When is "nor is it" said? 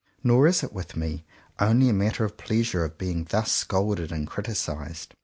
0.23-0.73